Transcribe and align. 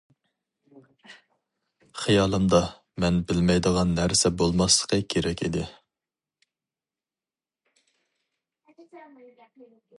خىيالىمدا، 2.03 2.61
مەن 3.03 3.19
بىلمەيدىغان 3.31 3.93
نەرسە 4.01 4.33
بولماسلىقى 4.41 5.01
كېرەك 5.17 5.45
ئىدى. 5.49 5.69